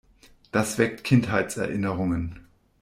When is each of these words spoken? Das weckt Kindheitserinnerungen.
Das 0.51 0.79
weckt 0.79 1.03
Kindheitserinnerungen. 1.03 2.47